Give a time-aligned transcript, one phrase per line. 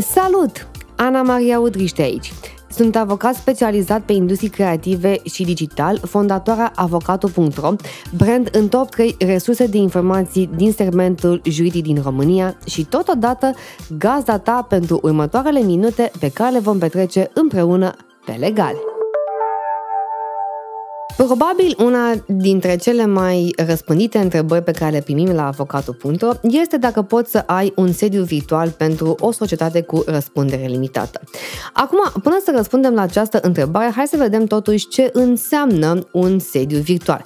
[0.00, 0.68] Salut!
[0.96, 2.32] Ana Maria Udriște aici.
[2.70, 7.74] Sunt avocat specializat pe industrii creative și digital, fondatoarea avocatul.ro,
[8.16, 13.54] brand în top 3 resurse de informații din segmentul juridic din România și totodată
[13.98, 17.94] gazda ta pentru următoarele minute pe care le vom petrece împreună
[18.24, 18.78] pe legale.
[21.16, 27.02] Probabil una dintre cele mai răspândite întrebări pe care le primim la avocatul.ro este dacă
[27.02, 31.20] poți să ai un sediu virtual pentru o societate cu răspundere limitată.
[31.72, 36.78] Acum, până să răspundem la această întrebare, hai să vedem totuși ce înseamnă un sediu
[36.78, 37.24] virtual.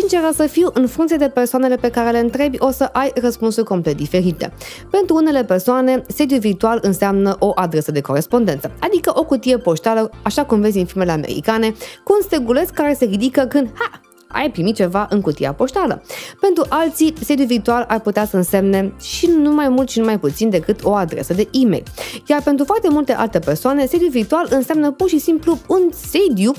[0.00, 3.66] Sinceră să fiu, în funcție de persoanele pe care le întrebi, o să ai răspunsuri
[3.66, 4.52] complet diferite.
[4.90, 10.44] Pentru unele persoane, sediu virtual înseamnă o adresă de corespondență, adică o cutie poștală, așa
[10.44, 11.70] cum vezi în filmele americane,
[12.04, 16.02] cu un steguleț care se ridică când, ha, ai primit ceva în cutia poștală.
[16.40, 20.18] Pentru alții, sediu virtual ar putea să însemne și nu mai mult și nu mai
[20.18, 21.84] puțin decât o adresă de e-mail.
[22.26, 26.52] Iar pentru foarte multe alte persoane, sediu virtual înseamnă pur și simplu un sediu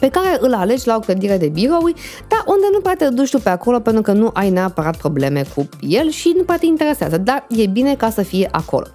[0.00, 1.94] pe care îl alegi la o clădire de birouri,
[2.28, 5.42] dar unde nu prea te duci tu pe acolo pentru că nu ai neapărat probleme
[5.54, 8.86] cu el și nu prea te interesează, dar e bine ca să fie acolo.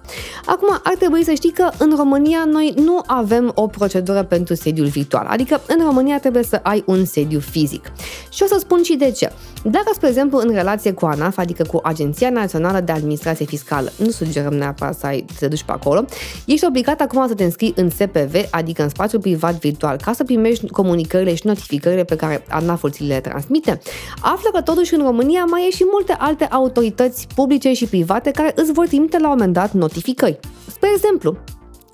[0.46, 4.86] Acum, ar trebui să știi că în România noi nu avem o procedură pentru sediul
[4.86, 7.92] virtual, adică în România trebuie să ai un sediu fizic.
[8.30, 9.32] Și o să spun și de ce.
[9.64, 14.10] Dacă, spre exemplu, în relație cu ANAF, adică cu Agenția Națională de Administrație Fiscală, nu
[14.10, 16.04] sugerăm neapărat să, ai, să te duci pe acolo,
[16.44, 20.24] ești obligat acum să te înscrii în SPV, adică în spațiu privat virtual, ca să
[20.24, 23.78] primești comunicările și notificările pe care ANAF-ul ți le transmite.
[24.20, 28.52] Află că totuși în România mai e și multe alte autorități publice și private care
[28.54, 30.40] îți vor trimite la un moment dat notificări.
[30.66, 31.36] Spre exemplu,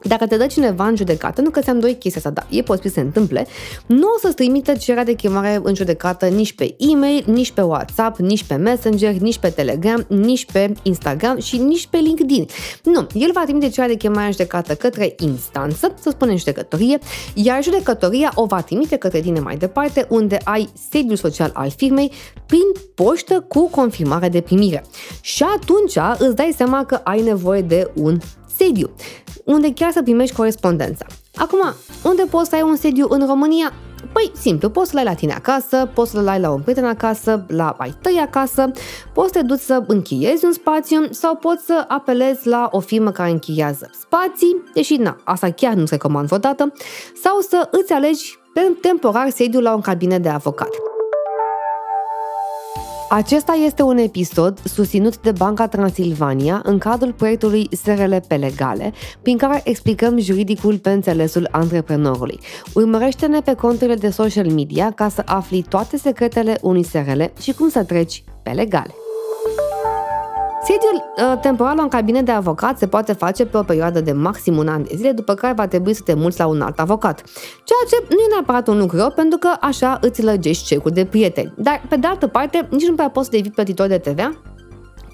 [0.02, 2.91] dacă te dă cineva în judecată, nu că ți-am doi chestia asta, dar e posibil
[2.91, 3.46] să se întâmple,
[3.86, 8.19] nu o să-ți trimite cererea de chemare în judecată nici pe e-mail, nici pe WhatsApp,
[8.19, 12.46] nici pe Messenger, nici pe Telegram, nici pe Instagram și nici pe LinkedIn.
[12.82, 16.98] Nu, el va trimite cererea de chemare în judecată către instanță, să spunem judecătorie,
[17.34, 22.12] iar judecătoria o va trimite către tine mai departe, unde ai sediul social al firmei
[22.47, 24.84] prin poștă cu confirmare de primire.
[25.20, 28.19] Și atunci îți dai seama că ai nevoie de un
[28.56, 28.91] sediu,
[29.44, 31.06] unde chiar să primești corespondența.
[31.34, 31.60] Acum,
[32.04, 33.72] unde poți să ai un sediu în România?
[34.12, 37.44] Păi, simplu, poți să-l ai la tine acasă, poți să-l ai la un prieten acasă,
[37.48, 38.70] la ai tăi acasă,
[39.12, 43.10] poți să te duci să închiriezi un spațiu sau poți să apelezi la o firmă
[43.10, 46.72] care închiriază spații, deși, na, asta chiar nu se recomand vreodată,
[47.22, 48.38] sau să îți alegi
[48.80, 50.70] temporar sediul la un cabinet de avocat.
[53.10, 58.92] Acesta este un episod susținut de Banca Transilvania în cadrul proiectului SRL pe legale,
[59.22, 62.38] prin care explicăm juridicul pe înțelesul antreprenorului.
[62.74, 67.68] Urmărește-ne pe conturile de social media ca să afli toate secretele unui SRL și cum
[67.68, 68.94] să treci pe legale.
[70.62, 74.12] Sediul uh, temporal la un cabinet de avocat se poate face pe o perioadă de
[74.12, 76.78] maxim un an de zile, după care va trebui să te muți la un alt
[76.78, 77.22] avocat.
[77.64, 81.04] Ceea ce nu e neapărat un lucru rău, pentru că așa îți lăgești cercul de
[81.04, 81.52] prieteni.
[81.56, 84.32] Dar, pe de altă parte, nici nu prea poți să devii plătitor de TVA,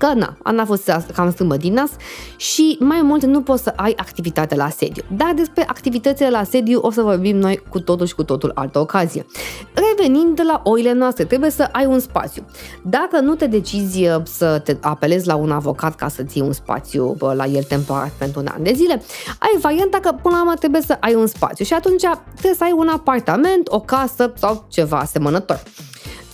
[0.05, 1.91] că na, a fost cam strâmbă din nas
[2.37, 5.03] și mai mult nu poți să ai activitate la sediu.
[5.17, 8.79] Dar despre activitățile la sediu o să vorbim noi cu totul și cu totul altă
[8.79, 9.27] ocazie.
[9.75, 12.45] Revenind de la oile noastre, trebuie să ai un spațiu.
[12.83, 16.53] Dacă nu te decizi uh, să te apelezi la un avocat ca să ții un
[16.53, 19.03] spațiu la el temporar pentru un an de zile,
[19.39, 22.65] ai varianta că până la urmă trebuie să ai un spațiu și atunci trebuie să
[22.65, 25.63] ai un apartament, o casă sau ceva asemănător.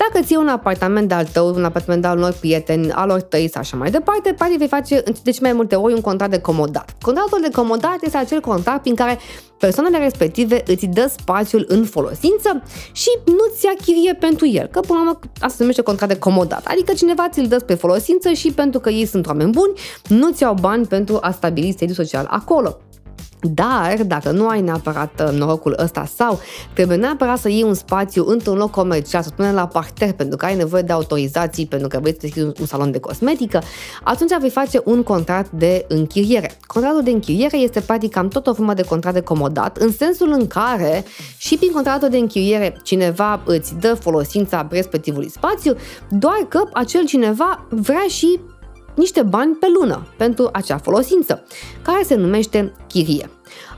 [0.08, 3.20] Dacă ții un apartament de al tău, un apartament de al unor prieteni, al lor
[3.20, 6.32] tăi sau așa mai departe, poate vei face de ce mai multe ori un contract
[6.32, 6.96] de comodat.
[7.02, 9.18] Contractul de comodat este acel contract prin care
[9.58, 12.62] persoanele respective îți dă spațiul în folosință
[12.92, 16.12] și nu ți ia chirie pentru el, că până la urmă asta se numește contract
[16.12, 19.72] de comodat, adică cineva ți-l dă pe folosință și pentru că ei sunt oameni buni,
[20.08, 22.78] nu ți iau bani pentru a stabili sediu social acolo.
[23.40, 26.40] Dar, dacă nu ai neapărat uh, norocul ăsta sau
[26.72, 30.44] trebuie neapărat să iei un spațiu într-un loc comercial, să spunem la parter, pentru că
[30.44, 33.62] ai nevoie de autorizații, pentru că vrei să deschizi un salon de cosmetică,
[34.02, 36.56] atunci vei face un contract de închiriere.
[36.66, 40.32] Contractul de închiriere este practic cam tot o formă de contract de comodat, în sensul
[40.32, 41.04] în care
[41.38, 45.76] și prin contractul de închiriere cineva îți dă folosința respectivului spațiu,
[46.08, 48.40] doar că acel cineva vrea și
[49.00, 51.42] niște bani pe lună pentru acea folosință,
[51.82, 53.30] care se numește chirie.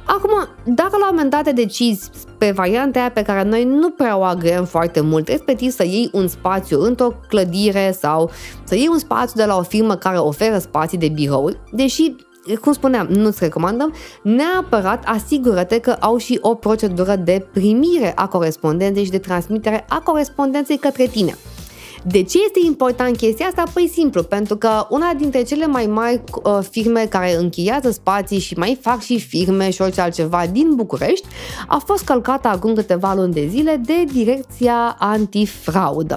[0.05, 0.31] Acum,
[0.65, 4.17] dacă la un moment dat te decizi pe varianta aia pe care noi nu prea
[4.17, 8.31] o agreăm foarte mult, respectiv să iei un spațiu într-o clădire sau
[8.65, 12.15] să iei un spațiu de la o firmă care oferă spații de birouri, deși
[12.61, 19.05] cum spuneam, nu-ți recomandăm, neapărat asigură-te că au și o procedură de primire a corespondenței
[19.05, 21.37] și de transmitere a corespondenței către tine.
[22.05, 23.63] De ce este important chestia asta?
[23.73, 28.55] Păi simplu, pentru că una dintre cele mai mari uh, firme care încheiază spații și
[28.55, 31.27] mai fac și firme și orice altceva din București
[31.67, 36.17] a fost călcată acum câteva luni de zile de Direcția Antifraudă.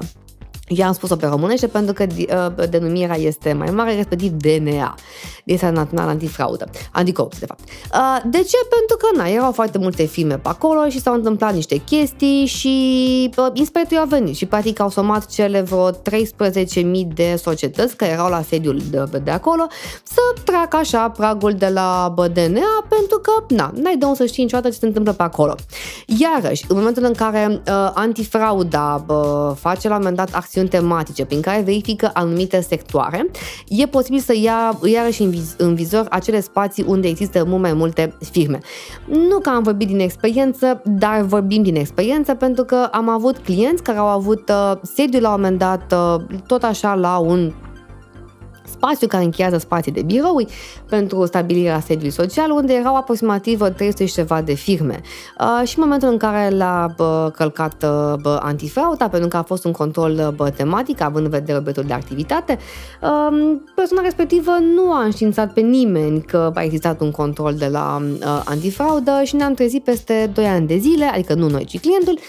[0.67, 4.95] I-am spus-o pe românește pentru că uh, denumirea este mai mare, respectiv DNA,
[5.43, 7.61] Direcția Națională Antifraudă, Anticorupție, de fapt.
[7.93, 8.57] Uh, de ce?
[8.69, 13.29] Pentru că, na, erau foarte multe firme pe acolo și s-au întâmplat niște chestii și
[13.37, 15.97] uh, inspectorii au venit și practic au somat cele vreo 13.000
[17.13, 19.67] de societăți care erau la sediul de, de acolo
[20.03, 24.43] să treacă așa pragul de la DNA pentru că, na, n-ai de unde să știi
[24.43, 25.55] niciodată ce se întâmplă pe acolo.
[26.05, 30.81] Iarăși, în momentul în care uh, antifrauda uh, face la un moment dat acțiuni acțiuni
[30.81, 33.27] tematice prin care verifică anumite sectoare,
[33.67, 37.73] e posibil să ia iarăși în, viz- în vizor acele spații unde există mult mai
[37.73, 38.59] multe firme.
[39.05, 43.83] Nu că am vorbit din experiență, dar vorbim din experiență pentru că am avut clienți
[43.83, 47.53] care au avut uh, sediu la un moment dat uh, tot așa la un
[48.69, 50.47] spațiu care încheiază spații de birouri
[50.89, 55.01] pentru stabilirea sediului social, unde erau aproximativ 300 și ceva de firme.
[55.39, 56.95] Uh, și în momentul în care l-a
[57.33, 61.93] călcat uh, antifrauda, pentru că a fost un control tematic, având în vedere obiectul de
[61.93, 62.57] activitate,
[63.01, 68.01] um, persoana respectivă nu a înștiințat pe nimeni că a existat un control de la
[68.01, 72.19] uh, antifraudă și ne-am trezit peste 2 ani de zile, adică nu noi, ci clientul,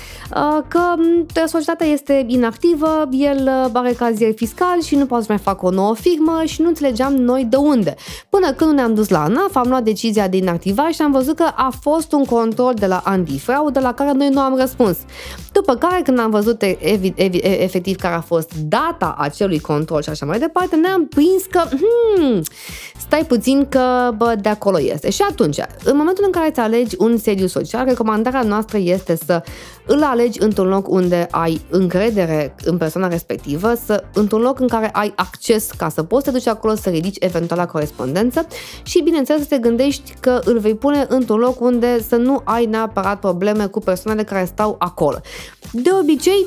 [0.69, 5.67] că um, societatea este inactivă, el are cazier fiscal și nu poate să mai facă
[5.67, 7.95] o nouă firmă și nu înțelegeam noi de unde.
[8.29, 11.53] Până când ne-am dus la ANAF, am luat decizia de inactivare și am văzut că
[11.55, 14.97] a fost un control de la antifraudă la care noi nu am răspuns.
[15.53, 20.09] După care, când am văzut evi, evi, efectiv care a fost data acelui control și
[20.09, 22.43] așa mai departe, ne-am prins că, hmm,
[22.99, 25.11] stai puțin că bă, de acolo este.
[25.11, 29.43] Și atunci, în momentul în care îți alegi un sediu social, recomandarea noastră este să
[29.87, 34.91] îl alegi într-un loc unde ai încredere în persoana respectivă, să, într-un loc în care
[34.93, 38.47] ai acces ca să poți să duci acolo să ridici eventuala corespondență
[38.83, 42.67] și, bineînțeles, să te gândești că îl vei pune într-un loc unde să nu ai
[42.67, 45.21] neapărat probleme cu persoanele care stau acolo.
[45.73, 46.47] De obicei,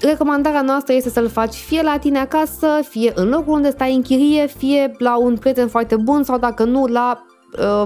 [0.00, 4.02] recomandarea noastră este să-l faci fie la tine acasă, fie în locul unde stai în
[4.02, 7.24] chirie, fie la un prieten foarte bun sau dacă nu la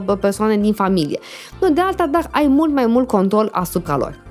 [0.06, 1.18] uh, persoane din familie.
[1.60, 4.22] Nu de alta, dar ai mult mai mult control asupra lor.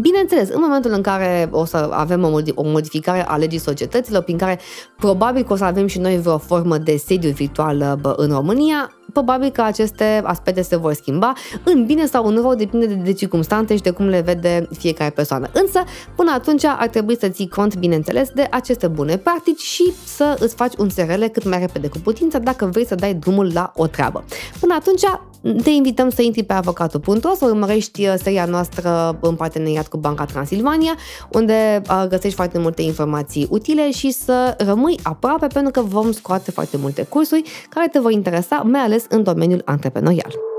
[0.00, 2.24] Bineînțeles, în momentul în care o să avem
[2.54, 4.60] o modificare a legii societăților, prin care
[4.96, 8.95] probabil că o să avem și noi vreo formă de sediu virtual bă, în România,
[9.12, 11.32] probabil că aceste aspecte se vor schimba
[11.64, 15.10] în bine sau în rău, depinde de, de circunstanțe și de cum le vede fiecare
[15.10, 15.48] persoană.
[15.52, 15.82] Însă,
[16.16, 20.54] până atunci ar trebui să ții cont, bineînțeles, de aceste bune practici și să îți
[20.54, 23.86] faci un SRL cât mai repede cu putință dacă vrei să dai drumul la o
[23.86, 24.24] treabă.
[24.60, 25.02] Până atunci,
[25.62, 30.24] te invităm să intri pe avocatul.ro să urmărești uh, seria noastră în parteneriat cu Banca
[30.24, 30.94] Transilvania,
[31.32, 36.50] unde uh, găsești foarte multe informații utile și să rămâi aproape pentru că vom scoate
[36.50, 40.55] foarte multe cursuri care te vor interesa, mai ales în domeniul antreprenorial.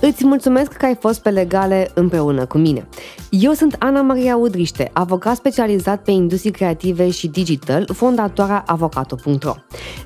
[0.00, 2.88] Îți mulțumesc că ai fost pe legale împreună cu mine.
[3.30, 9.54] Eu sunt Ana Maria Udriște, avocat specializat pe industrie creative și digital, fondatoarea avocato.ro.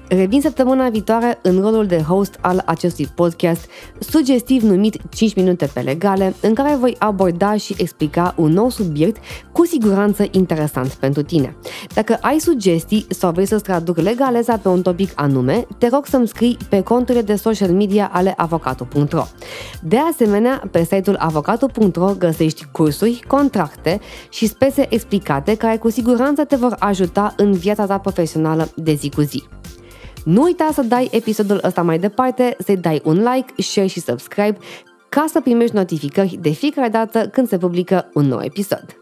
[0.08, 3.68] Revin săptămâna viitoare în rolul de host al acestui podcast,
[3.98, 9.22] sugestiv numit 5 minute pe legale, în care voi aborda și explica un nou subiect
[9.52, 11.56] cu siguranță interesant pentru tine.
[11.94, 16.28] Dacă ai sugestii sau vrei să-ți traduc legaleza pe un topic anume, te rog să-mi
[16.28, 19.24] scrii pe conturile de social media ale avocato.ro.
[19.84, 26.56] De asemenea, pe site-ul avocatul.ro găsești cursuri, contracte și spese explicate care cu siguranță te
[26.56, 29.44] vor ajuta în viața ta profesională de zi cu zi.
[30.24, 34.56] Nu uita să dai episodul ăsta mai departe, să-i dai un like, share și subscribe
[35.08, 39.01] ca să primești notificări de fiecare dată când se publică un nou episod.